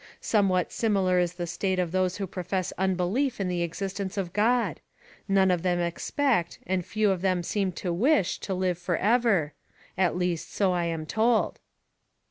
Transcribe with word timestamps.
Somewhat 0.19 0.71
similar 0.71 1.19
is 1.19 1.33
the 1.33 1.45
state 1.45 1.77
of 1.77 1.91
those 1.91 2.17
who 2.17 2.25
profess 2.25 2.73
unbelief 2.75 3.39
in 3.39 3.47
the 3.49 3.61
existence 3.61 4.17
of 4.17 4.33
God: 4.33 4.79
none 5.27 5.51
of 5.51 5.61
them 5.61 5.79
expect, 5.79 6.57
and 6.65 6.83
few 6.83 7.11
of 7.11 7.21
them 7.21 7.43
seem 7.43 7.71
to 7.73 7.93
wish 7.93 8.39
to 8.39 8.55
live 8.55 8.79
for 8.79 8.97
ever! 8.97 9.53
At 9.99 10.15
least, 10.17 10.51
so 10.51 10.71
I 10.71 10.85
am 10.85 11.05
told." 11.05 11.59